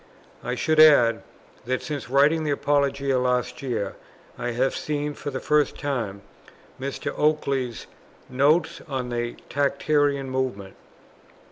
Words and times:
I 0.43 0.55
should 0.55 0.79
add 0.79 1.21
that, 1.65 1.83
since 1.83 2.09
writing 2.09 2.43
the 2.43 2.49
Apologia 2.49 3.19
last 3.19 3.61
year, 3.61 3.97
I 4.35 4.49
have 4.49 4.75
seen 4.75 5.13
for 5.13 5.29
the 5.29 5.39
first 5.39 5.77
time 5.77 6.23
Mr. 6.79 7.11
Oakeley's 7.15 7.85
"Notes 8.27 8.81
on 8.87 9.09
the 9.09 9.35
Tractarian 9.47 10.27
Movement." 10.27 10.75